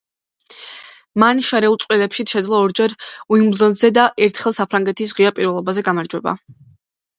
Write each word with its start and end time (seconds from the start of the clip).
მან 1.23 1.41
შერეულ 1.47 1.77
წყვილებშიც 1.83 2.33
შეძლო 2.37 2.63
ორჯერ 2.69 2.97
უიმბლდონზე 3.37 3.93
და 4.01 4.09
ერთხელ 4.31 4.59
საფრანგეთის 4.63 5.17
ღია 5.21 5.37
პირველობაზე 5.39 5.89
გამარჯვება. 5.93 6.39